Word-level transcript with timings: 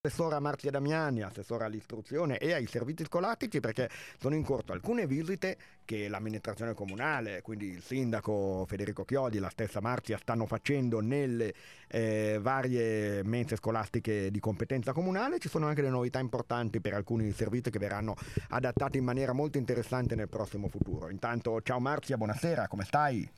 Assessora 0.00 0.38
Marzia 0.38 0.70
Damiani, 0.70 1.22
assessora 1.22 1.64
all'istruzione 1.64 2.38
e 2.38 2.52
ai 2.52 2.66
servizi 2.66 3.04
scolastici 3.04 3.58
perché 3.58 3.90
sono 4.16 4.36
in 4.36 4.44
corso 4.44 4.70
alcune 4.70 5.08
visite 5.08 5.58
che 5.84 6.06
l'amministrazione 6.06 6.72
comunale, 6.72 7.42
quindi 7.42 7.66
il 7.66 7.82
sindaco 7.82 8.64
Federico 8.68 9.04
Chiodi 9.04 9.40
la 9.40 9.50
stessa 9.50 9.80
Marzia 9.80 10.16
stanno 10.16 10.46
facendo 10.46 11.00
nelle 11.00 11.52
eh, 11.88 12.38
varie 12.40 13.24
mense 13.24 13.56
scolastiche 13.56 14.30
di 14.30 14.38
competenza 14.38 14.92
comunale. 14.92 15.40
Ci 15.40 15.48
sono 15.48 15.66
anche 15.66 15.80
delle 15.80 15.92
novità 15.92 16.20
importanti 16.20 16.80
per 16.80 16.94
alcuni 16.94 17.32
servizi 17.32 17.68
che 17.70 17.80
verranno 17.80 18.14
adattati 18.50 18.98
in 18.98 19.04
maniera 19.04 19.32
molto 19.32 19.58
interessante 19.58 20.14
nel 20.14 20.28
prossimo 20.28 20.68
futuro. 20.68 21.10
Intanto 21.10 21.60
ciao 21.60 21.80
Marzia, 21.80 22.16
buonasera, 22.16 22.68
come 22.68 22.84
stai? 22.84 23.28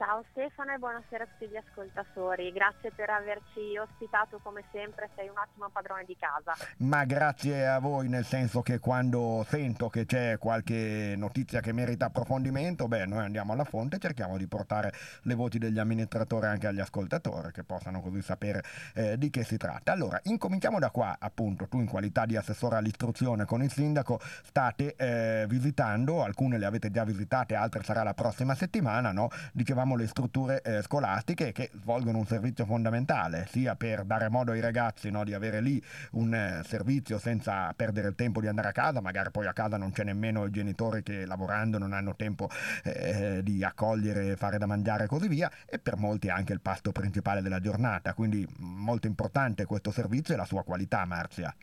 Ciao 0.00 0.24
Stefano 0.30 0.72
e 0.72 0.78
buonasera 0.78 1.24
a 1.24 1.26
tutti 1.26 1.46
gli 1.52 1.58
ascoltatori, 1.58 2.50
grazie 2.52 2.90
per 2.90 3.10
averci 3.10 3.76
ospitato 3.76 4.40
come 4.42 4.64
sempre, 4.72 5.10
sei 5.14 5.28
un 5.28 5.36
ottimo 5.36 5.68
padrone 5.68 6.04
di 6.06 6.16
casa. 6.18 6.54
Ma 6.78 7.04
grazie 7.04 7.66
a 7.66 7.78
voi 7.80 8.08
nel 8.08 8.24
senso 8.24 8.62
che 8.62 8.78
quando 8.78 9.44
sento 9.46 9.90
che 9.90 10.06
c'è 10.06 10.38
qualche 10.38 11.12
notizia 11.18 11.60
che 11.60 11.72
merita 11.72 12.06
approfondimento, 12.06 12.88
beh 12.88 13.04
noi 13.04 13.24
andiamo 13.24 13.52
alla 13.52 13.64
fonte 13.64 13.96
e 13.96 13.98
cerchiamo 13.98 14.38
di 14.38 14.46
portare 14.46 14.90
le 15.24 15.34
voci 15.34 15.58
degli 15.58 15.78
amministratori 15.78 16.46
anche 16.46 16.66
agli 16.66 16.80
ascoltatori 16.80 17.52
che 17.52 17.62
possano 17.62 18.00
così 18.00 18.22
sapere 18.22 18.64
eh, 18.94 19.18
di 19.18 19.28
che 19.28 19.44
si 19.44 19.58
tratta. 19.58 19.92
Allora, 19.92 20.18
incominciamo 20.22 20.78
da 20.78 20.88
qua, 20.88 21.16
appunto, 21.18 21.68
tu 21.68 21.78
in 21.78 21.86
qualità 21.86 22.24
di 22.24 22.38
assessore 22.38 22.76
all'istruzione 22.76 23.44
con 23.44 23.62
il 23.62 23.70
sindaco 23.70 24.18
state 24.22 24.94
eh, 24.96 25.44
visitando, 25.46 26.22
alcune 26.22 26.56
le 26.56 26.64
avete 26.64 26.90
già 26.90 27.04
visitate, 27.04 27.54
altre 27.54 27.82
sarà 27.82 28.02
la 28.02 28.14
prossima 28.14 28.54
settimana, 28.54 29.12
no? 29.12 29.28
Dicevamo 29.52 29.88
diciamo, 29.90 29.96
le 29.96 30.06
strutture 30.06 30.62
eh, 30.62 30.82
scolastiche 30.82 31.52
che 31.52 31.70
svolgono 31.80 32.18
un 32.18 32.26
servizio 32.26 32.64
fondamentale, 32.64 33.46
sia 33.50 33.74
per 33.74 34.04
dare 34.04 34.28
modo 34.28 34.52
ai 34.52 34.60
ragazzi 34.60 35.10
no, 35.10 35.24
di 35.24 35.34
avere 35.34 35.60
lì 35.60 35.82
un 36.12 36.34
eh, 36.34 36.62
servizio 36.64 37.18
senza 37.18 37.72
perdere 37.74 38.08
il 38.08 38.14
tempo 38.14 38.40
di 38.40 38.46
andare 38.46 38.68
a 38.68 38.72
casa, 38.72 39.00
magari 39.00 39.30
poi 39.30 39.46
a 39.46 39.52
casa 39.52 39.76
non 39.76 39.92
c'è 39.92 40.04
nemmeno 40.04 40.44
i 40.46 40.50
genitori 40.50 41.02
che 41.02 41.26
lavorando 41.26 41.78
non 41.78 41.92
hanno 41.92 42.14
tempo 42.14 42.48
eh, 42.84 43.40
di 43.42 43.64
accogliere, 43.64 44.36
fare 44.36 44.58
da 44.58 44.66
mangiare 44.66 45.04
e 45.04 45.06
così 45.06 45.28
via, 45.28 45.50
e 45.66 45.78
per 45.78 45.96
molti 45.96 46.28
anche 46.28 46.52
il 46.52 46.60
pasto 46.60 46.92
principale 46.92 47.42
della 47.42 47.60
giornata, 47.60 48.14
quindi 48.14 48.46
molto 48.58 49.06
importante 49.06 49.64
questo 49.64 49.90
servizio 49.90 50.34
e 50.34 50.36
la 50.36 50.44
sua 50.44 50.62
qualità, 50.62 51.04
Marzia. 51.04 51.54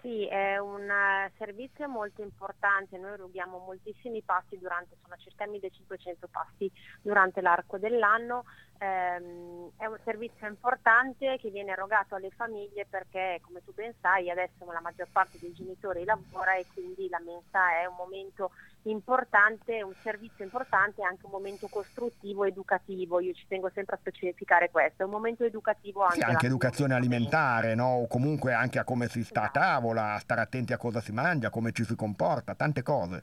Sì, 0.00 0.24
è 0.28 0.58
un 0.58 0.88
eh, 0.88 1.32
servizio 1.38 1.88
molto 1.88 2.22
importante, 2.22 2.96
noi 2.98 3.16
rughiamo 3.16 3.58
moltissimi 3.58 4.22
passi 4.22 4.56
durante, 4.56 4.96
sono 5.02 5.16
circa 5.16 5.44
1500 5.44 6.28
passi 6.28 6.70
durante 7.02 7.40
l'arco 7.40 7.78
dell'anno, 7.78 8.44
ehm, 8.78 9.72
è 9.76 9.86
un 9.86 9.98
servizio 10.04 10.46
importante 10.46 11.36
che 11.38 11.50
viene 11.50 11.72
erogato 11.72 12.14
alle 12.14 12.30
famiglie 12.30 12.86
perché 12.88 13.40
come 13.42 13.60
tu 13.64 13.72
ben 13.74 13.92
sai 14.00 14.30
adesso 14.30 14.64
la 14.70 14.80
maggior 14.80 15.08
parte 15.10 15.36
dei 15.40 15.52
genitori 15.52 16.04
lavora 16.04 16.54
e 16.54 16.66
quindi 16.68 17.08
la 17.08 17.20
mensa 17.20 17.72
è 17.80 17.84
un 17.86 17.96
momento 17.96 18.52
importante, 18.90 19.82
un 19.82 19.94
servizio 20.02 20.44
importante 20.44 21.00
e 21.00 21.04
anche 21.04 21.24
un 21.24 21.32
momento 21.32 21.68
costruttivo, 21.68 22.44
educativo, 22.44 23.20
io 23.20 23.32
ci 23.32 23.46
tengo 23.48 23.70
sempre 23.74 23.96
a 23.96 23.98
specificare 23.98 24.70
questo, 24.70 25.02
è 25.02 25.04
un 25.04 25.10
momento 25.10 25.44
educativo 25.44 26.02
anche. 26.02 26.16
Sì, 26.16 26.22
anche 26.22 26.46
educazione 26.46 26.94
alimentare, 26.94 27.74
no? 27.74 28.00
o 28.02 28.06
comunque 28.06 28.52
anche 28.52 28.78
a 28.78 28.84
come 28.84 29.08
si 29.08 29.22
sta 29.22 29.42
esatto. 29.42 29.58
a 29.58 29.62
tavola, 29.62 30.14
a 30.14 30.18
stare 30.18 30.40
attenti 30.40 30.72
a 30.72 30.76
cosa 30.78 31.00
si 31.00 31.12
mangia, 31.12 31.50
come 31.50 31.72
ci 31.72 31.84
si 31.84 31.94
comporta, 31.94 32.54
tante 32.54 32.82
cose 32.82 33.22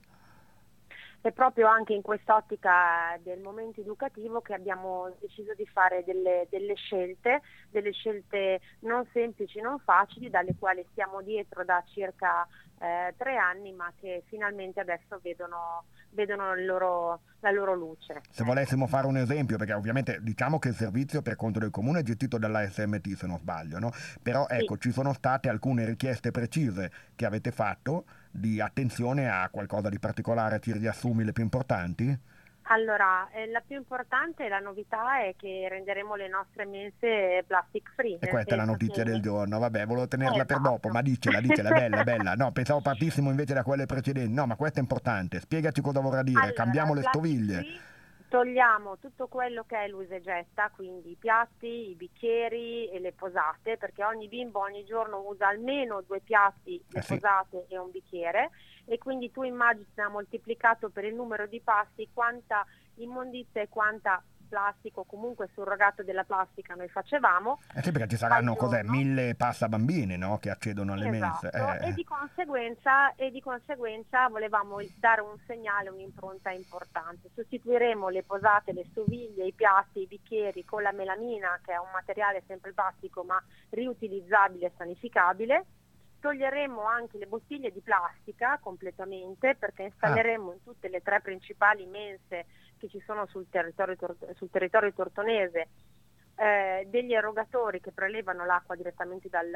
è 1.27 1.31
proprio 1.31 1.67
anche 1.67 1.93
in 1.93 2.01
quest'ottica 2.01 3.17
del 3.23 3.39
momento 3.39 3.81
educativo 3.81 4.41
che 4.41 4.53
abbiamo 4.53 5.11
deciso 5.19 5.53
di 5.55 5.65
fare 5.65 6.03
delle, 6.03 6.47
delle, 6.51 6.75
scelte, 6.75 7.41
delle 7.71 7.91
scelte 7.93 8.61
non 8.81 9.07
semplici, 9.11 9.59
non 9.59 9.79
facili, 9.79 10.29
dalle 10.29 10.55
quali 10.59 10.85
stiamo 10.91 11.21
dietro 11.21 11.65
da 11.65 11.83
circa 11.91 12.47
eh, 12.79 13.13
tre 13.17 13.37
anni, 13.37 13.71
ma 13.71 13.91
che 13.99 14.23
finalmente 14.27 14.79
adesso 14.79 15.19
vedono, 15.23 15.85
vedono 16.11 16.53
loro, 16.55 17.21
la 17.39 17.49
loro 17.49 17.73
luce. 17.73 18.21
Se 18.29 18.43
volessimo 18.43 18.85
fare 18.85 19.07
un 19.07 19.17
esempio, 19.17 19.57
perché 19.57 19.73
ovviamente 19.73 20.19
diciamo 20.21 20.59
che 20.59 20.69
il 20.69 20.75
servizio 20.75 21.21
per 21.23 21.35
conto 21.35 21.57
del 21.57 21.71
comune 21.71 22.01
è 22.01 22.03
gestito 22.03 22.37
dalla 22.37 22.67
SMT 22.67 23.15
se 23.15 23.25
non 23.25 23.39
sbaglio, 23.39 23.79
no? 23.79 23.91
però 24.21 24.45
ecco 24.47 24.75
sì. 24.75 24.81
ci 24.81 24.91
sono 24.91 25.13
state 25.13 25.49
alcune 25.49 25.85
richieste 25.85 26.29
precise 26.29 26.91
che 27.15 27.25
avete 27.25 27.51
fatto 27.51 28.05
di 28.35 28.59
attenzione 28.59 29.29
a 29.29 29.47
qualcosa 29.49 29.89
di 29.89 29.99
particolare, 29.99 30.59
ci 30.59 30.73
riassumi 30.73 31.23
le 31.23 31.31
più 31.31 31.43
importanti? 31.43 32.19
Allora, 32.69 33.29
eh, 33.31 33.47
la 33.51 33.61
più 33.65 33.75
importante, 33.75 34.47
la 34.49 34.59
novità 34.59 35.21
è 35.21 35.35
che 35.37 35.67
renderemo 35.69 36.15
le 36.15 36.27
nostre 36.27 36.65
mense 36.65 37.43
plastic 37.45 37.91
free. 37.95 38.17
E 38.19 38.27
questa 38.27 38.55
è 38.55 38.57
la 38.57 38.65
notizia 38.65 39.03
che... 39.03 39.11
del 39.11 39.21
giorno, 39.21 39.59
vabbè, 39.59 39.85
volevo 39.85 40.07
tenerla 40.07 40.43
esatto. 40.43 40.53
per 40.53 40.61
dopo, 40.61 40.89
ma 40.89 41.03
dicela, 41.03 41.39
dicela, 41.39 41.69
bella, 41.73 42.03
bella. 42.03 42.33
No, 42.33 42.51
pensavo 42.51 42.81
partissimo 42.81 43.29
invece 43.29 43.53
da 43.53 43.63
quelle 43.63 43.85
precedenti. 43.85 44.33
No, 44.33 44.47
ma 44.47 44.55
questa 44.55 44.79
è 44.79 44.81
importante, 44.81 45.39
spiegaci 45.39 45.81
cosa 45.81 45.99
vorrà 45.99 46.23
dire, 46.23 46.39
allora, 46.39 46.53
cambiamo 46.53 46.93
le 46.95 47.03
stoviglie. 47.03 47.57
Free 47.57 47.93
togliamo 48.27 48.97
tutto 48.97 49.27
quello 49.27 49.63
che 49.65 49.83
è 49.83 49.87
l'usa 49.87 50.15
e 50.15 50.21
getta, 50.21 50.69
quindi 50.69 51.11
i 51.11 51.15
piatti, 51.15 51.89
i 51.89 51.95
bicchieri 51.95 52.89
e 52.89 52.99
le 52.99 53.13
posate, 53.13 53.77
perché 53.77 54.03
ogni 54.03 54.27
bimbo 54.27 54.59
ogni 54.59 54.83
giorno 54.85 55.23
usa 55.27 55.47
almeno 55.47 56.01
due 56.01 56.19
piatti, 56.21 56.83
le 56.89 56.99
eh 56.99 57.01
sì. 57.01 57.13
posate 57.15 57.65
e 57.67 57.77
un 57.77 57.91
bicchiere 57.91 58.51
e 58.85 58.97
quindi 58.97 59.31
tu 59.31 59.43
immagina 59.43 60.09
moltiplicato 60.09 60.89
per 60.89 61.05
il 61.05 61.15
numero 61.15 61.47
di 61.47 61.59
passi 61.59 62.07
quanta 62.13 62.65
immondizia 62.95 63.61
e 63.61 63.69
quanta 63.69 64.23
plastica 64.45 64.99
o 65.01 65.05
comunque 65.05 65.49
surrogato 65.53 66.03
della 66.03 66.23
plastica 66.23 66.75
noi 66.75 66.87
facevamo. 66.87 67.59
Eh 67.73 67.81
sì, 67.81 67.91
perché 67.91 68.09
ci 68.09 68.17
saranno 68.17 68.55
cos'è, 68.55 68.83
mille 68.83 69.35
passa 69.35 69.67
bambini 69.67 70.17
no? 70.17 70.37
che 70.37 70.49
accedono 70.49 70.93
alle 70.93 71.09
esatto. 71.09 71.49
mense. 71.51 71.83
Eh. 71.83 71.89
E, 71.89 71.93
di 71.93 72.03
conseguenza, 72.03 73.13
e 73.15 73.31
di 73.31 73.41
conseguenza 73.41 74.27
volevamo 74.27 74.77
dare 74.99 75.21
un 75.21 75.37
segnale, 75.45 75.89
un'impronta 75.89 76.51
importante. 76.51 77.29
Sostituiremo 77.33 78.09
le 78.09 78.23
posate, 78.23 78.73
le 78.73 78.85
stoviglie, 78.91 79.45
i 79.45 79.53
piatti, 79.53 80.01
i 80.01 80.07
bicchieri 80.07 80.63
con 80.63 80.81
la 80.81 80.91
melamina 80.91 81.59
che 81.63 81.73
è 81.73 81.77
un 81.77 81.89
materiale 81.91 82.43
sempre 82.47 82.73
plastico 82.73 83.23
ma 83.23 83.41
riutilizzabile 83.69 84.67
e 84.67 84.71
sanificabile 84.77 85.65
toglieremo 86.25 86.83
anche 86.83 87.19
le 87.19 87.27
bottiglie 87.27 87.71
di 87.71 87.81
plastica 87.81 88.57
completamente 88.59 89.55
perché 89.55 89.83
installeremo 89.83 90.49
ah. 90.49 90.53
in 90.53 90.63
tutte 90.63 90.89
le 90.89 91.01
tre 91.03 91.21
principali 91.21 91.85
mense 91.85 92.47
che 92.85 92.99
ci 92.99 93.03
sono 93.05 93.25
sul 93.27 93.47
territorio, 93.49 93.95
sul 94.35 94.49
territorio 94.49 94.93
tortonese 94.93 95.67
eh, 96.35 96.87
degli 96.89 97.13
erogatori 97.13 97.81
che 97.81 97.91
prelevano 97.91 98.45
l'acqua 98.45 98.75
direttamente 98.75 99.29
dal, 99.29 99.49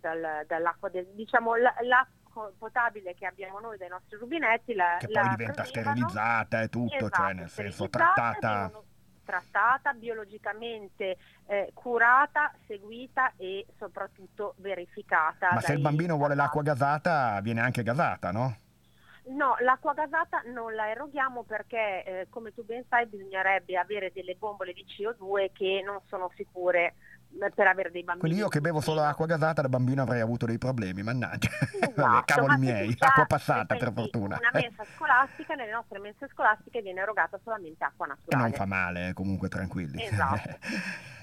dal, 0.00 0.44
dall'acqua 0.46 0.88
del, 0.88 1.06
diciamo, 1.12 1.54
l'acqua 1.56 2.52
potabile 2.56 3.14
che 3.14 3.26
abbiamo 3.26 3.58
noi 3.58 3.76
dai 3.76 3.88
nostri 3.88 4.16
rubinetti 4.16 4.72
la, 4.74 4.96
che 5.00 5.08
poi 5.08 5.28
diventa 5.30 5.64
sterilizzata 5.64 6.60
e 6.62 6.68
tutto, 6.68 6.94
esatto, 6.94 7.22
cioè 7.22 7.32
nel 7.32 7.48
senso 7.48 7.88
trattata 7.88 8.70
trattata, 9.30 9.92
biologicamente 9.92 11.16
eh, 11.46 11.70
curata, 11.72 12.52
seguita 12.66 13.32
e 13.36 13.64
soprattutto 13.78 14.54
verificata. 14.56 15.50
Ma 15.52 15.60
se 15.60 15.74
il 15.74 15.80
bambino 15.80 16.16
vuole 16.16 16.34
l'acqua 16.34 16.62
gasata, 16.62 17.40
viene 17.40 17.60
anche 17.60 17.84
gasata, 17.84 18.32
no? 18.32 18.56
No, 19.32 19.54
l'acqua 19.60 19.92
gasata 19.94 20.42
non 20.46 20.74
la 20.74 20.90
eroghiamo 20.90 21.44
perché, 21.44 22.02
eh, 22.04 22.26
come 22.30 22.52
tu 22.52 22.64
ben 22.64 22.84
sai, 22.88 23.06
bisognerebbe 23.06 23.76
avere 23.76 24.10
delle 24.12 24.34
bombole 24.34 24.72
di 24.72 24.84
CO2 24.84 25.52
che 25.52 25.82
non 25.84 26.00
sono 26.08 26.30
sicure 26.34 26.94
per 27.54 27.66
avere 27.66 27.90
dei 27.90 28.02
bambini. 28.02 28.20
Quindi 28.20 28.38
io 28.38 28.48
che 28.48 28.60
bevo 28.60 28.80
solo 28.80 29.02
acqua 29.02 29.26
gasata 29.26 29.62
da 29.62 29.68
bambino 29.68 30.02
avrei 30.02 30.20
avuto 30.20 30.46
dei 30.46 30.58
problemi, 30.58 31.02
mannaggia. 31.02 31.48
Esatto, 31.80 32.22
Cavoli 32.26 32.58
miei, 32.58 32.94
acqua 32.98 33.24
passata 33.24 33.76
per 33.76 33.92
fortuna. 33.92 34.38
Una 34.38 34.50
mensa 34.52 34.84
scolastica, 34.96 35.54
nelle 35.54 35.72
nostre 35.72 35.98
mense 35.98 36.28
scolastiche 36.32 36.82
viene 36.82 37.00
erogata 37.00 37.38
solamente 37.42 37.84
acqua 37.84 38.06
naturale. 38.06 38.42
Non 38.42 38.52
fa 38.52 38.66
male, 38.66 39.12
comunque 39.14 39.48
tranquilli. 39.48 40.08
Esatto. 40.20 40.58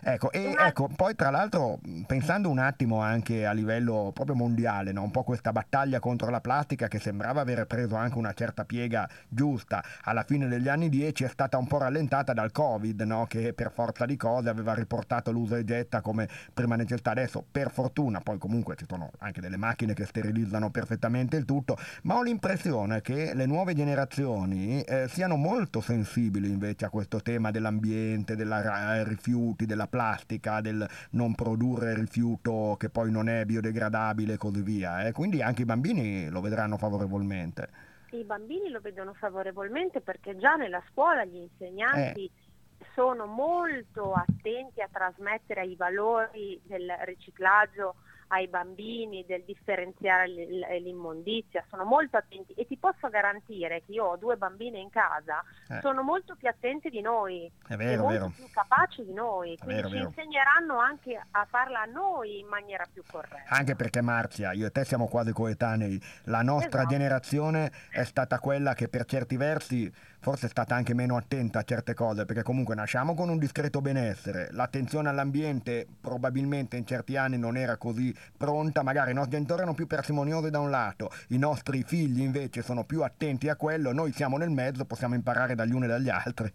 ecco, 0.01 0.31
e 0.31 0.47
Una... 0.47 0.67
ecco, 0.67 0.87
poi 0.87 1.13
tra 1.13 1.29
l'altro 1.29 1.79
pensando 2.05 2.49
un 2.49 2.57
attimo 2.57 3.01
anche 3.01 3.45
a 3.45 3.51
livello 3.51 4.11
proprio 4.13 4.35
mondiale, 4.35 4.91
no? 4.91 5.03
un 5.03 5.11
po' 5.11 5.23
questa 5.23 5.51
battaglia 5.51 5.99
contro 5.99 6.29
la 6.29 6.39
plastica 6.39 6.87
che 6.87 6.99
sembrava 6.99 7.41
aver 7.41 7.65
preso 7.65 7.95
anche 7.95 8.17
una 8.17 8.33
certa 8.33 8.63
piega 8.63 9.07
giusta 9.27 9.83
alla 10.03 10.23
fine 10.23 10.47
degli 10.47 10.69
anni 10.69 10.89
10 10.89 11.25
è 11.25 11.27
stata 11.27 11.57
un 11.57 11.67
po' 11.67 11.79
rallentata 11.79 12.33
dal 12.33 12.51
Covid, 12.51 13.01
no? 13.01 13.25
che 13.27 13.53
per 13.53 13.71
forza 13.71 14.05
di 14.05 14.15
cose 14.15 14.49
aveva 14.49 14.73
riportato 14.73 15.31
l'uso 15.31 15.55
e 15.55 15.63
getta 15.65 15.96
vista 15.97 16.01
come 16.01 16.27
prima 16.53 16.75
necessità. 16.75 17.11
Adesso 17.11 17.45
per 17.49 17.71
fortuna, 17.71 18.21
poi 18.21 18.37
comunque 18.37 18.75
ci 18.75 18.85
sono 18.87 19.11
anche 19.19 19.41
delle 19.41 19.57
macchine 19.57 19.93
che 19.93 20.05
sterilizzano 20.05 20.69
perfettamente 20.69 21.37
il 21.37 21.45
tutto, 21.45 21.77
ma 22.03 22.15
ho 22.15 22.23
l'impressione 22.23 23.01
che 23.01 23.33
le 23.33 23.45
nuove 23.45 23.73
generazioni 23.73 24.81
eh, 24.81 25.07
siano 25.07 25.35
molto 25.35 25.81
sensibili 25.81 26.49
invece 26.49 26.85
a 26.85 26.89
questo 26.89 27.21
tema 27.21 27.51
dell'ambiente, 27.51 28.35
dei 28.35 28.47
eh, 28.47 29.03
rifiuti, 29.03 29.65
della 29.65 29.87
plastica, 29.87 30.61
del 30.61 30.87
non 31.11 31.35
produrre 31.35 31.95
rifiuto 31.95 32.75
che 32.77 32.89
poi 32.89 33.11
non 33.11 33.29
è 33.29 33.45
biodegradabile 33.45 34.33
e 34.33 34.37
così 34.37 34.61
via. 34.61 35.05
Eh. 35.05 35.11
Quindi 35.11 35.41
anche 35.41 35.63
i 35.63 35.65
bambini 35.65 36.29
lo 36.29 36.41
vedranno 36.41 36.77
favorevolmente. 36.77 37.85
I 38.11 38.23
bambini 38.23 38.69
lo 38.69 38.79
vedono 38.79 39.13
favorevolmente 39.13 39.99
perché 39.99 40.37
già 40.37 40.55
nella 40.55 40.81
scuola 40.91 41.25
gli 41.25 41.35
insegnanti... 41.35 42.25
Eh 42.25 42.45
sono 42.93 43.25
molto 43.25 44.13
attenti 44.13 44.81
a 44.81 44.89
trasmettere 44.91 45.65
i 45.65 45.75
valori 45.75 46.59
del 46.63 46.91
riciclaggio 47.05 47.95
ai 48.29 48.47
bambini, 48.47 49.23
del 49.25 49.43
differenziare 49.45 50.27
l'immondizia, 50.27 51.63
sono 51.69 51.85
molto 51.85 52.17
attenti 52.17 52.53
e 52.53 52.65
ti 52.65 52.77
posso 52.77 53.07
garantire 53.09 53.81
che 53.85 53.93
io 53.93 54.05
ho 54.05 54.17
due 54.17 54.35
bambine 54.35 54.79
in 54.79 54.89
casa, 54.89 55.41
eh. 55.69 55.79
sono 55.81 56.01
molto 56.01 56.35
più 56.35 56.49
attenti 56.49 56.89
di 56.89 56.99
noi, 56.99 57.49
è 57.67 57.75
vero, 57.75 58.03
molto 58.03 58.17
vero. 58.17 58.31
più 58.35 58.45
capaci 58.51 59.05
di 59.05 59.13
noi, 59.13 59.57
quindi 59.57 59.81
vero, 59.81 59.89
ci 59.89 59.97
insegneranno 59.97 60.77
anche 60.77 61.21
a 61.31 61.45
farla 61.45 61.81
a 61.81 61.85
noi 61.85 62.39
in 62.39 62.47
maniera 62.47 62.85
più 62.91 63.01
corretta. 63.09 63.43
Anche 63.47 63.75
perché 63.75 64.01
Marzia, 64.01 64.51
io 64.51 64.67
e 64.67 64.71
te 64.71 64.83
siamo 64.83 65.07
quasi 65.07 65.31
coetanei, 65.31 66.01
la 66.25 66.41
nostra 66.41 66.79
Esatto. 66.79 66.89
generazione 66.89 67.71
è 67.89 68.03
stata 68.03 68.39
quella 68.39 68.73
che 68.73 68.89
per 68.89 69.05
certi 69.05 69.37
versi 69.37 69.89
forse 70.19 70.47
è 70.47 70.49
stata 70.49 70.75
anche 70.75 70.93
meno 70.93 71.15
attenta 71.15 71.59
a 71.59 71.63
certe 71.63 71.93
cose, 71.93 72.25
perché 72.25 72.43
comunque 72.43 72.75
nasciamo 72.75 73.13
con 73.13 73.29
un 73.29 73.37
discreto 73.37 73.81
benessere, 73.81 74.49
l'attenzione 74.51 75.09
all'ambiente 75.09 75.87
probabilmente 75.99 76.77
in 76.77 76.85
certi 76.85 77.15
anni 77.15 77.37
non 77.37 77.57
era 77.57 77.77
così 77.77 78.13
pronta, 78.35 78.83
magari 78.83 79.11
i 79.11 79.13
nostri 79.13 79.35
genitori 79.35 79.61
erano 79.61 79.75
più 79.75 79.87
parsimoniosi 79.87 80.49
da 80.49 80.59
un 80.59 80.69
lato, 80.69 81.11
i 81.29 81.37
nostri 81.37 81.83
figli 81.83 82.21
invece 82.21 82.61
sono 82.61 82.83
più 82.83 83.03
attenti 83.03 83.49
a 83.49 83.55
quello, 83.55 83.93
noi 83.93 84.11
siamo 84.11 84.37
nel 84.37 84.49
mezzo, 84.49 84.85
possiamo 84.85 85.15
imparare 85.15 85.55
dagli 85.55 85.73
uni 85.73 85.85
e 85.85 85.89
dagli 85.89 86.09
altri. 86.09 86.53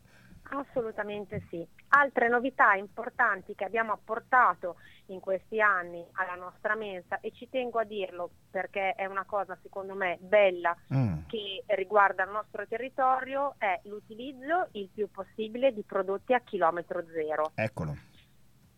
Assolutamente 0.55 1.43
sì. 1.49 1.67
Altre 1.89 2.29
novità 2.29 2.75
importanti 2.75 3.55
che 3.55 3.65
abbiamo 3.65 3.93
apportato 3.93 4.77
in 5.07 5.21
questi 5.21 5.61
anni 5.61 6.05
alla 6.13 6.35
nostra 6.35 6.75
mensa 6.75 7.21
e 7.21 7.33
ci 7.33 7.49
tengo 7.49 7.79
a 7.79 7.85
dirlo 7.85 8.31
perché 8.51 8.93
è 8.93 9.07
una 9.07 9.25
cosa 9.25 9.59
secondo 9.63 9.95
me 9.95 10.19
bella 10.21 10.77
Mm. 10.93 11.27
che 11.27 11.65
riguarda 11.75 12.25
il 12.25 12.31
nostro 12.31 12.67
territorio 12.67 13.55
è 13.59 13.81
l'utilizzo 13.85 14.69
il 14.73 14.89
più 14.93 15.11
possibile 15.11 15.73
di 15.73 15.83
prodotti 15.83 16.35
a 16.35 16.41
chilometro 16.41 17.05
zero. 17.13 17.53
Eccolo. 17.55 17.97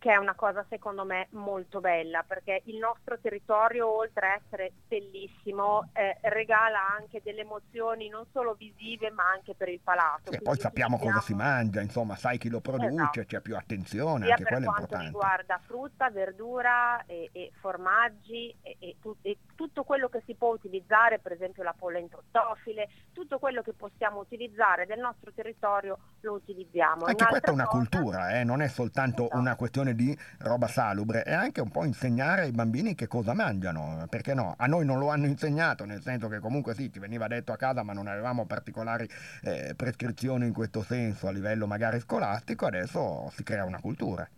Che 0.05 0.13
è 0.13 0.17
una 0.17 0.35
cosa 0.35 0.63
secondo 0.69 1.07
me 1.07 1.29
molto 1.31 1.81
bella 1.81 2.23
perché 2.29 2.61
il 2.67 2.77
nostro 2.77 3.19
territorio 3.19 3.89
oltre 3.89 4.27
a 4.27 4.35
essere 4.35 4.71
bellissimo 4.87 5.89
eh, 5.95 6.19
regala 6.25 6.79
anche 6.99 7.23
delle 7.25 7.41
emozioni 7.41 8.11
non 8.11 8.27
solo 8.31 8.53
visive 8.53 9.11
ma 9.11 9.23
anche 9.31 9.55
per 9.55 9.71
il 9.71 9.81
palato. 9.83 10.31
E 10.31 10.43
poi 10.43 10.59
sappiamo 10.59 10.99
cosa 10.99 11.21
si 11.21 11.33
mangia, 11.33 11.81
insomma, 11.81 12.17
sai 12.17 12.37
chi 12.37 12.51
lo 12.51 12.61
produce, 12.61 12.93
Esatto. 12.93 13.25
c'è 13.25 13.41
più 13.41 13.57
attenzione, 13.57 14.27
sia 14.27 14.35
anche 14.35 14.43
per 14.45 14.53
quello 14.53 14.65
è 14.65 14.75
quanto 14.75 14.83
importante. 14.83 15.07
riguarda 15.07 15.61
frutta, 15.65 16.11
verdura 16.11 17.03
e, 17.07 17.31
e 17.33 17.53
formaggi 17.61 18.55
e, 18.61 18.77
e 18.81 18.97
tu- 19.01 19.17
e 19.23 19.39
tutto 19.55 19.85
quello 19.85 20.11
che 20.11 20.23
si 20.27 20.35
può 20.35 20.51
utilizzare, 20.53 21.19
per 21.19 21.33
esempio 21.33 21.63
la 21.63 21.75
pollo 21.77 21.97
in 21.97 22.11
trottofile, 22.11 22.89
tutto 23.15 23.39
quello 23.39 23.63
che 23.63 23.73
possiamo 23.73 24.19
utilizzare 24.21 24.85
del 24.85 24.99
nostro 24.99 25.33
territorio 25.33 25.99
lo 26.21 26.33
utilizziamo. 26.35 27.07
Anche 27.07 27.25
questa 27.25 27.51
Un'altra 27.51 27.51
è 27.51 27.55
una 27.55 27.65
cosa- 27.65 27.79
cultura, 27.79 28.31
eh, 28.39 28.45
non 28.45 28.61
è 28.61 28.69
soltanto 28.69 29.23
Esatto. 29.25 29.39
una 29.41 29.57
questione 29.57 29.94
di 29.95 30.17
roba 30.39 30.67
salubre, 30.67 31.23
è 31.23 31.33
anche 31.33 31.61
un 31.61 31.71
po' 31.71 31.85
insegnare 31.85 32.43
ai 32.43 32.53
bambini 32.53 32.95
che 32.95 33.07
cosa 33.07 33.35
mangiano, 33.35 34.07
perché 34.09 34.35
no? 34.35 34.55
A 34.59 34.67
noi 34.67 34.85
non 34.85 34.99
lo 34.99 35.09
hanno 35.09 35.27
insegnato, 35.27 35.85
nel 35.85 36.03
senso 36.03 36.29
che 36.29 36.39
comunque 36.39 36.75
sì, 36.75 36.93
ci 36.93 36.99
veniva 36.99 37.27
detto 37.27 37.53
a 37.53 37.57
casa, 37.57 37.83
ma 37.83 37.93
non 37.93 38.07
avevamo 38.07 38.47
particolari 38.47 39.09
eh, 39.43 39.75
prescrizioni 39.77 40.47
in 40.47 40.53
questo 40.53 40.83
senso 40.83 41.29
a 41.29 41.33
livello 41.33 41.67
magari 41.67 42.01
scolastico, 42.01 42.67
adesso 42.67 43.31
si 43.35 43.43
crea 43.43 43.65
una 43.65 43.81
cultura. 43.81 44.29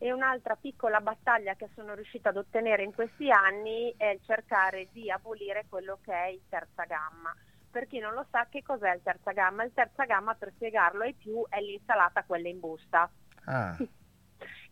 E 0.00 0.12
un'altra 0.12 0.54
piccola 0.54 1.00
battaglia 1.00 1.54
che 1.54 1.68
sono 1.74 1.94
riuscita 1.94 2.28
ad 2.28 2.36
ottenere 2.36 2.84
in 2.84 2.94
questi 2.94 3.32
anni 3.32 3.92
è 3.96 4.06
il 4.06 4.20
cercare 4.24 4.88
di 4.92 5.10
abolire 5.10 5.64
quello 5.68 5.98
che 6.04 6.12
è 6.12 6.26
il 6.28 6.42
terza 6.48 6.84
gamma. 6.84 7.34
Per 7.70 7.88
chi 7.88 7.98
non 7.98 8.14
lo 8.14 8.24
sa 8.30 8.46
che 8.48 8.62
cos'è 8.62 8.94
il 8.94 9.02
terza 9.02 9.32
gamma? 9.32 9.64
Il 9.64 9.72
terza 9.74 10.04
gamma, 10.04 10.34
per 10.34 10.52
spiegarlo 10.54 11.02
ai 11.02 11.14
più, 11.14 11.44
è 11.48 11.60
l'insalata 11.60 12.22
quella 12.22 12.48
in 12.48 12.60
busta. 12.60 13.10
Ah, 13.44 13.76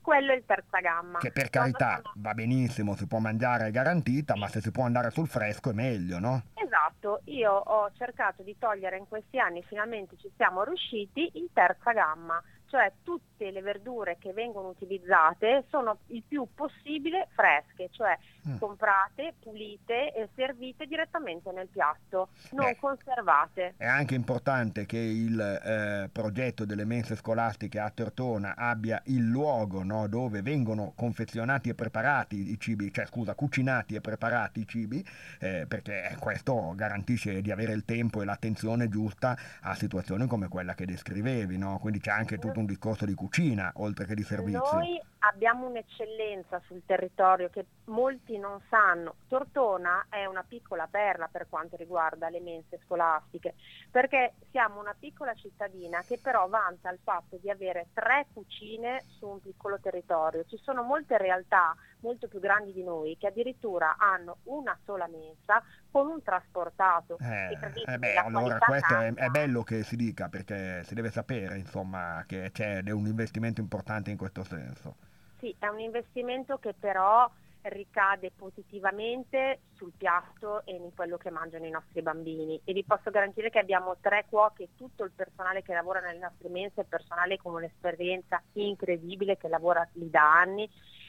Quello 0.07 0.31
è 0.31 0.37
il 0.37 0.45
terza 0.47 0.79
gamma. 0.79 1.19
che 1.19 1.33
per 1.33 1.51
carità 1.51 2.01
sono- 2.01 2.13
va 2.19 2.33
benissimo, 2.33 2.95
si 2.95 3.09
può 3.09 3.19
mangiare, 3.19 3.67
è 3.67 3.71
garantita, 3.73 4.37
ma 4.37 4.47
se 4.47 4.61
si 4.61 4.71
può 4.71 4.85
andare 4.85 5.11
sul 5.11 5.27
fresco 5.27 5.71
è 5.71 5.73
meglio, 5.73 6.21
no? 6.21 6.43
Esatto, 6.55 7.23
io 7.25 7.51
ho 7.51 7.91
cercato 7.93 8.45
di 8.45 8.57
togliere 8.57 8.97
in 8.99 9.09
questi 9.09 9.41
anni, 9.41 9.65
finalmente 9.65 10.17
ci 10.17 10.31
siamo 10.37 10.63
riusciti, 10.63 11.29
il 11.35 11.51
terza 11.53 11.91
gamma, 11.91 12.41
cioè 12.77 12.93
tutte 13.03 13.51
le 13.51 13.63
verdure 13.63 14.19
che 14.19 14.35
vengono 14.35 14.69
utilizzate 14.69 15.65
sono 15.71 16.01
il 16.09 16.23
più 16.23 16.47
possibile 16.55 17.29
fresche, 17.35 17.89
cioè 17.91 18.19
Mm. 18.47 18.59
comprate, 18.59 19.35
pulite 19.41 20.13
e 20.15 20.29
servite 20.37 20.87
direttamente 20.87 21.51
nel 21.51 21.67
piatto, 21.67 22.29
non 22.53 22.67
Beh. 22.67 22.77
conservate. 22.77 23.75
È 23.77 23.87
anche 23.87 24.15
importante 24.15 24.87
che 24.87 24.99
il 24.99 25.41
eh, 25.41 26.09
progetto 26.13 26.65
delle 26.65 26.85
mense 26.85 27.17
scolastiche 27.17 27.81
a 27.81 27.91
Tortona 27.91 28.55
abbia 28.57 29.03
il 29.07 29.27
luogo 29.27 29.83
no, 29.83 30.07
dove 30.07 30.43
vengono 30.43 30.93
confezionati 30.95 31.71
e 31.71 31.75
preparati 31.75 32.53
i 32.53 32.61
cibi, 32.61 32.93
cioè 32.93 33.07
scusa, 33.07 33.35
cucinati 33.35 33.97
e 33.97 34.01
preparati 34.01 34.61
i 34.61 34.67
cibi, 34.67 35.05
eh, 35.41 35.65
perché 35.67 36.17
questo 36.21 36.73
garantisce 36.77 37.41
di 37.41 37.51
avere 37.51 37.73
il 37.73 37.85
tempo 37.85 38.23
e 38.23 38.25
l'attenzione 38.25 38.89
giusta 38.89 39.37
a 39.63 39.75
situazioni 39.75 40.27
come 40.29 40.47
quella 40.47 40.75
che 40.75 40.87
descrivevi, 40.87 41.59
no? 41.59 41.79
quindi 41.81 41.99
c'è 41.99 42.13
anche 42.13 42.39
tutto 42.39 42.61
un 42.61 42.66
discorso 42.67 43.05
di 43.05 43.15
cucina 43.15 43.73
oltre 43.77 44.05
che 44.05 44.15
di 44.15 44.23
servizio. 44.23 44.73
Noi 44.73 45.01
abbiamo 45.27 45.67
un'eccellenza 45.67 46.61
sul 46.67 46.83
territorio 46.85 47.51
che 47.51 47.67
molti 47.87 48.39
non 48.39 48.61
sanno. 48.69 49.17
Tortona 49.29 50.07
è 50.09 50.25
una 50.25 50.45
piccola 50.47 50.87
perla 50.87 51.29
per 51.31 51.47
quanto 51.49 51.77
riguarda 51.77 52.29
le 52.29 52.41
mense 52.41 52.79
scolastiche, 52.85 53.55
perché 53.91 54.35
siamo 54.51 54.81
una 54.81 54.95
piccola 54.99 55.35
cittadina 55.35 56.03
che 56.03 56.19
però 56.19 56.49
vanta 56.49 56.91
il 56.91 56.99
fatto 57.03 57.37
di 57.37 57.51
avere 57.51 57.89
tre 57.93 58.27
cucine 58.33 59.03
su 59.19 59.27
un 59.27 59.41
piccolo 59.41 59.79
territorio. 59.81 60.45
Ci 60.45 60.59
sono 60.63 60.83
molte 60.83 61.19
realtà 61.19 61.75
molto 62.01 62.29
più 62.29 62.39
grandi 62.41 62.73
di 62.73 62.83
noi 62.83 63.17
che 63.19 63.29
addirittura 63.29 63.97
hanno 63.99 64.39
una 64.45 64.79
sola 64.85 65.09
mensa 65.09 65.63
con 65.91 66.09
un 66.09 66.23
trasportato. 66.23 67.19
Eh, 67.19 67.59
E 67.85 67.93
eh 67.95 67.99
beh, 67.99 68.17
allora 68.17 68.59
questo 68.59 68.97
è, 68.97 69.13
è 69.15 69.29
bello 69.29 69.63
che 69.63 69.83
si 69.83 69.97
dica 69.97 70.29
perché 70.29 70.83
si 70.85 70.95
deve 70.95 71.11
sapere 71.11 71.59
insomma 71.59 72.25
che 72.27 72.51
c'è 72.53 72.83
un 72.91 73.07
investimento 73.07 73.61
importante 73.61 74.11
in 74.11 74.17
questo 74.17 74.45
senso. 74.45 74.97
Sì, 75.39 75.55
è 75.59 75.67
un 75.69 75.81
investimento 75.81 76.59
che 76.59 76.75
però 76.75 77.31
ricade 77.63 78.31
positivamente 78.35 79.63
sul 79.75 79.93
piatto 79.97 80.65
e 80.65 80.75
in 80.77 80.95
quello 80.95 81.17
che 81.17 81.31
mangiano 81.31 81.67
i 81.67 81.71
nostri 81.71 82.01
bambini. 82.01 82.61
E 82.65 82.73
vi 82.73 82.85
posso 82.85 83.11
garantire 83.11 83.51
che 83.51 83.59
abbiamo 83.59 83.99
tre 84.01 84.25
cuoche 84.29 84.63
e 84.65 84.71
tutto 84.75 85.05
il 85.05 85.13
personale 85.13 85.63
che 85.63 85.75
lavora 85.75 86.01
nelle 86.01 86.21
nostre 86.21 86.49
mense 86.49 86.85
personale 86.85 87.37
con 87.37 87.55
un'esperienza 87.55 88.43
incredibile 88.53 89.37
che 89.37 89.49
lavora 89.49 89.87
lì 89.95 90.09
da 90.09 90.39
anni 90.41 90.69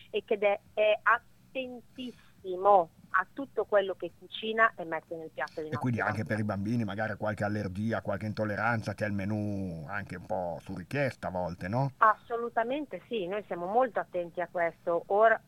e 0.10 0.24
che 0.26 0.38
è 0.74 1.00
attentissimo 1.04 2.92
a 3.20 3.26
tutto 3.34 3.66
quello 3.66 3.96
che 3.96 4.12
cucina 4.18 4.74
e 4.76 4.84
mette 4.86 5.16
nel 5.16 5.32
piatto 5.34 5.62
dei 5.62 5.72
E 5.72 5.78
quindi 5.78 6.02
anche 6.02 6.24
per 6.24 6.40
i 6.40 6.44
bambini 6.44 6.84
magari 6.84 7.16
qualche 7.16 7.44
allergia, 7.44 8.02
qualche 8.02 8.28
intolleranza, 8.28 8.94
c'è 8.94 9.08
il 9.08 9.14
menù 9.14 9.86
anche 9.88 10.18
un 10.18 10.26
po' 10.26 10.60
su 10.62 10.76
richiesta 10.76 11.28
a 11.28 11.32
volte, 11.32 11.68
no? 11.68 11.94
Assolutamente 11.98 13.02
sì, 13.08 13.26
noi 13.26 13.44
siamo 13.48 13.66
molto 13.66 14.00
attenti 14.00 14.40
a 14.40 14.48
questo. 14.50 15.04
Ora 15.08 15.40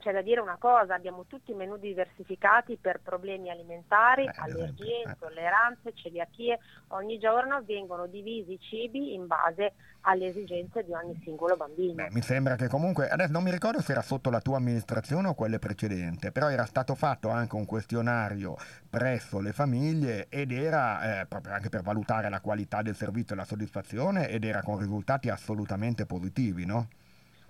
c'è 0.00 0.12
da 0.12 0.20
dire 0.20 0.40
una 0.40 0.56
cosa, 0.58 0.94
abbiamo 0.94 1.26
tutti 1.26 1.52
i 1.52 1.54
menù 1.54 1.76
diversificati 1.76 2.76
per 2.76 3.00
problemi 3.00 3.50
alimentari, 3.50 4.24
Eh, 4.24 4.30
allergie, 4.34 5.02
eh. 5.02 5.08
intolleranze, 5.08 5.92
celiachie. 5.94 6.58
Ogni 6.88 7.18
giorno 7.18 7.62
vengono 7.64 8.06
divisi 8.06 8.52
i 8.52 8.58
cibi 8.60 9.14
in 9.14 9.26
base 9.26 9.74
alle 10.02 10.26
esigenze 10.26 10.84
di 10.84 10.92
ogni 10.92 11.18
singolo 11.24 11.56
bambino. 11.56 11.94
Beh, 11.94 12.08
mi 12.12 12.20
sembra 12.20 12.56
che 12.56 12.68
comunque, 12.68 13.08
adesso 13.08 13.32
non 13.32 13.42
mi 13.42 13.50
ricordo 13.50 13.80
se 13.80 13.92
era 13.92 14.02
sotto 14.02 14.30
la 14.30 14.40
tua 14.40 14.56
amministrazione 14.56 15.28
o 15.28 15.34
quelle 15.34 15.58
precedente, 15.58 16.30
però 16.30 16.48
era 16.50 16.64
stato 16.64 16.94
fatto 16.94 17.28
anche 17.28 17.56
un 17.56 17.64
questionario 17.64 18.56
presso 18.88 19.40
le 19.40 19.52
famiglie 19.52 20.26
ed 20.28 20.52
era 20.52 21.20
eh, 21.20 21.26
proprio 21.26 21.54
anche 21.54 21.68
per 21.68 21.82
valutare 21.82 22.28
la 22.28 22.40
qualità 22.40 22.82
del 22.82 22.94
servizio 22.94 23.34
e 23.34 23.38
la 23.38 23.44
soddisfazione 23.44 24.28
ed 24.28 24.44
era 24.44 24.62
con 24.62 24.78
risultati 24.78 25.28
assolutamente 25.28 26.06
positivi, 26.06 26.64
no? 26.64 26.88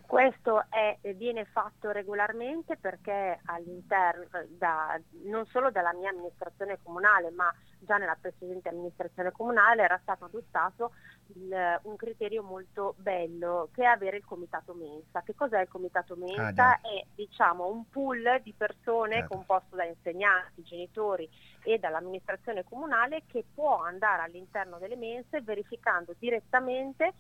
Questo 0.07 0.67
è- 0.71 0.99
viene 1.15 1.45
fatto 1.47 1.91
regolarmente 1.91 2.77
perché 2.77 3.41
all'interno, 3.47 4.27
da- 4.51 4.99
non 5.25 5.45
solo 5.47 5.71
dalla 5.73 5.93
mia 5.93 6.11
amministrazione 6.11 6.79
comunale, 6.81 7.31
ma 7.33 7.53
già 7.81 7.97
nella 7.97 8.17
precedente 8.19 8.69
amministrazione 8.69 9.33
comunale 9.33 9.83
era 9.83 9.99
stato 10.03 10.27
adottato 10.27 10.93
il- 11.35 11.81
un 11.83 11.97
criterio 11.97 12.45
molto 12.45 12.95
bello 12.99 13.69
che 13.73 13.83
è 13.83 13.87
avere 13.87 14.19
il 14.19 14.25
comitato 14.25 14.75
mensa. 14.75 15.23
Che 15.23 15.35
cos'è 15.35 15.61
il 15.61 15.69
comitato 15.69 16.15
mensa? 16.15 16.75
Ah, 16.75 16.81
è 16.81 17.05
diciamo 17.13 17.67
un 17.67 17.89
pool 17.91 18.41
di 18.45 18.55
persone 18.57 19.15
Certo. 19.17 19.35
composto 19.35 19.75
da 19.75 19.85
insegnanti, 19.85 20.63
genitori 20.63 21.29
e 21.65 21.79
dall'amministrazione 21.79 22.63
comunale 22.63 23.25
che 23.27 23.45
può 23.53 23.83
andare 23.83 24.23
all'interno 24.23 24.79
delle 24.79 24.97
mense 24.97 25.43
verificando 25.43 26.15
direttamente 26.17 27.15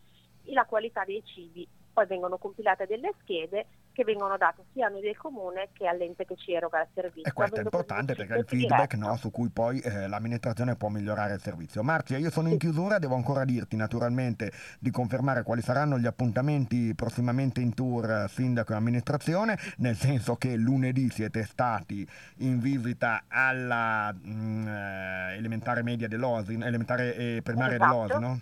la 0.51 0.65
qualità 0.65 1.05
dei 1.05 1.25
cibi. 1.25 1.69
Poi 1.97 2.05
vengono 2.05 2.37
compilate 2.37 2.85
delle 2.85 3.15
schede 3.23 3.65
che 3.93 4.05
vengono 4.05 4.37
date 4.37 4.65
sia 4.75 4.89
a 4.89 4.91
noi 4.91 5.01
del 5.01 5.17
comune 5.17 5.71
che 5.73 5.87
all'ente 5.87 6.27
che 6.27 6.37
ci 6.37 6.53
eroga 6.53 6.83
il 6.83 6.89
servizio. 6.93 7.31
E 7.31 7.33
questo 7.33 7.57
è 7.57 7.63
importante 7.63 8.15
perché 8.15 8.35
è 8.35 8.39
il 8.39 8.45
feedback 8.47 8.93
no, 8.97 9.17
su 9.17 9.31
cui 9.31 9.49
poi 9.49 9.81
eh, 9.81 10.07
l'amministrazione 10.07 10.77
può 10.77 10.91
migliorare 10.91 11.33
il 11.33 11.41
servizio. 11.41 11.83
Marzia, 11.83 12.19
io 12.19 12.31
sono 12.31 12.51
in 12.51 12.59
chiusura, 12.59 12.99
devo 12.99 13.15
ancora 13.15 13.47
dirti 13.47 13.77
naturalmente 13.77 14.53
di 14.79 14.91
confermare 14.91 15.43
quali 15.43 15.63
saranno 15.63 15.99
gli 15.99 16.05
appuntamenti 16.05 16.95
prossimamente 16.95 17.63
in 17.63 17.73
tour 17.73 18.11
eh, 18.11 18.29
sindaco 18.29 18.75
e 18.75 18.77
amministrazione, 18.77 19.59
nel 19.79 19.97
senso 19.97 20.37
che 20.37 20.55
lunedì 20.55 21.09
siete 21.09 21.45
stati 21.45 22.07
in 22.41 22.61
visita 22.61 23.25
alla 23.29 24.13
mh, 24.13 24.31
mm, 24.31 24.69
eh, 24.69 25.37
elementare 25.37 25.83
media 25.83 26.09
dell'Osi, 26.09 26.59
elementare 26.61 27.17
e 27.17 27.41
primaria 27.43 27.77
esatto. 27.77 27.91
dell'Osi, 27.91 28.21
no? 28.21 28.41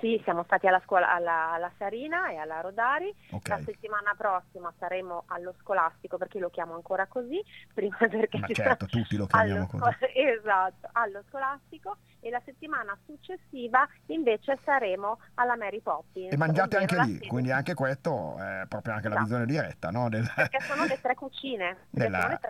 Sì, 0.00 0.20
siamo 0.24 0.42
stati 0.44 0.66
alla 0.66 0.80
scuola 0.84 1.12
alla, 1.12 1.52
alla 1.52 1.70
Sarina 1.76 2.30
e 2.30 2.36
alla 2.36 2.60
Rodari. 2.60 3.14
Okay. 3.30 3.58
La 3.58 3.64
settimana 3.64 4.14
prossima 4.16 4.72
saremo 4.78 5.24
allo 5.26 5.54
scolastico 5.60 6.16
perché 6.16 6.38
lo 6.38 6.48
chiamo 6.48 6.74
ancora 6.74 7.06
così, 7.06 7.42
prima 7.72 7.96
perché 7.98 8.38
Ma 8.38 8.46
certo, 8.48 8.86
tutti 8.86 9.16
lo 9.16 9.26
chiamiamo 9.26 9.68
allo, 9.70 9.84
così. 9.84 10.12
Esatto, 10.14 10.88
allo 10.92 11.22
scolastico 11.28 11.96
e 12.20 12.30
la 12.30 12.40
settimana 12.44 12.96
successiva 13.04 13.86
invece 14.06 14.58
saremo 14.64 15.18
alla 15.34 15.56
Mary 15.56 15.80
Poppins. 15.80 16.32
E 16.32 16.36
mangiate 16.36 16.76
anche 16.78 17.02
lì, 17.02 17.18
quindi 17.26 17.50
anche 17.50 17.74
questo 17.74 18.36
è 18.38 18.64
proprio 18.68 18.94
anche 18.94 19.08
la 19.08 19.16
esatto. 19.16 19.26
visione 19.26 19.46
diretta, 19.46 19.90
no? 19.90 20.08
Del... 20.08 20.30
Perché 20.34 20.60
sono 20.60 20.84
le 20.84 20.98
tre 21.00 21.14
cucine. 21.14 21.76
Della... 21.90 22.40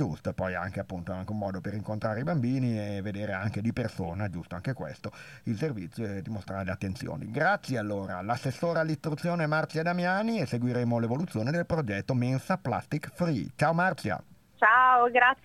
Giusto, 0.00 0.32
poi 0.32 0.54
anche 0.54 0.80
appunto 0.80 1.12
anche 1.12 1.30
un 1.30 1.36
modo 1.36 1.60
per 1.60 1.74
incontrare 1.74 2.20
i 2.20 2.22
bambini 2.22 2.96
e 2.96 3.02
vedere 3.02 3.34
anche 3.34 3.60
di 3.60 3.70
persona, 3.74 4.30
giusto 4.30 4.54
anche 4.54 4.72
questo, 4.72 5.12
il 5.42 5.58
servizio 5.58 6.06
e 6.06 6.22
dimostrare 6.22 6.70
attenzioni. 6.70 7.30
Grazie 7.30 7.76
allora 7.76 8.16
all'assessore 8.16 8.78
all'istruzione 8.78 9.46
Marzia 9.46 9.82
Damiani 9.82 10.40
e 10.40 10.46
seguiremo 10.46 10.98
l'evoluzione 10.98 11.50
del 11.50 11.66
progetto 11.66 12.14
Mensa 12.14 12.56
Plastic 12.56 13.10
Free. 13.12 13.50
Ciao 13.56 13.74
Marzia. 13.74 14.18
Ciao, 14.56 15.10
grazie. 15.10 15.40